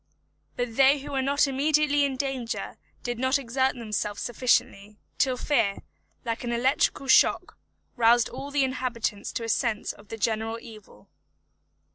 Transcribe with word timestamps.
But 0.55 0.77
they 0.77 0.97
who 0.97 1.11
were 1.11 1.21
not 1.21 1.45
immediately 1.47 2.05
in 2.05 2.15
danger 2.17 2.77
did 3.03 3.19
not 3.19 3.37
exert 3.37 3.75
themselves 3.75 4.19
sufficiently, 4.19 4.97
till 5.19 5.37
fear, 5.37 5.83
like 6.25 6.43
an 6.43 6.51
electrical 6.51 7.07
shock, 7.07 7.55
roused 7.95 8.27
all 8.27 8.49
the 8.49 8.63
inhabitants 8.63 9.31
to 9.33 9.43
a 9.43 9.47
sense 9.49 9.93
of 9.93 10.07
the 10.07 10.17
general 10.17 10.57
evil. 10.59 11.07